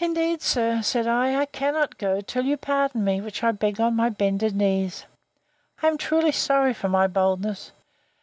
Indeed, 0.00 0.42
sir, 0.42 0.82
said 0.82 1.06
I, 1.06 1.40
I 1.40 1.46
cannot 1.46 1.96
go, 1.96 2.20
till 2.20 2.44
you 2.44 2.58
pardon 2.58 3.04
me, 3.04 3.22
which 3.22 3.42
I 3.42 3.52
beg 3.52 3.80
on 3.80 3.96
my 3.96 4.10
bended 4.10 4.54
knees. 4.54 5.06
I 5.82 5.86
am 5.88 5.96
truly 5.96 6.30
sorry 6.30 6.74
for 6.74 6.90
my 6.90 7.06
boldness. 7.06 7.72